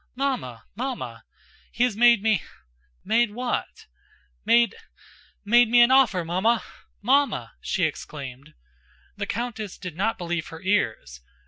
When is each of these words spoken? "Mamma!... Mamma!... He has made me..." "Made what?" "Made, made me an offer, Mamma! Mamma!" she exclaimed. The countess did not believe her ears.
"Mamma!... 0.15 0.63
Mamma!... 0.75 1.25
He 1.71 1.83
has 1.83 1.95
made 1.95 2.23
me..." 2.23 2.41
"Made 3.03 3.35
what?" 3.35 3.85
"Made, 4.45 4.73
made 5.45 5.69
me 5.69 5.79
an 5.81 5.91
offer, 5.91 6.25
Mamma! 6.25 6.63
Mamma!" 7.03 7.51
she 7.61 7.83
exclaimed. 7.83 8.55
The 9.15 9.27
countess 9.27 9.77
did 9.77 9.95
not 9.95 10.17
believe 10.17 10.47
her 10.47 10.63
ears. 10.63 11.21